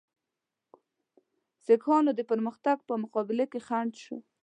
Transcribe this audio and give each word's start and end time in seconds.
سیکهان 1.65 2.03
د 2.15 2.21
پرمختګ 2.31 2.77
په 2.87 2.93
مقابل 3.03 3.39
کې 3.51 3.59
خنډ 3.67 3.91
شو. 4.03 4.17